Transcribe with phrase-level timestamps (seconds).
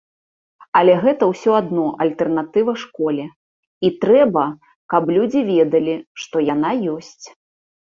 [0.79, 3.29] Але гэта ўсё адно альтэрнатыва школе,
[3.85, 4.45] і трэба,
[4.97, 5.95] каб людзі ведалі,
[6.27, 7.25] што яна ёсць.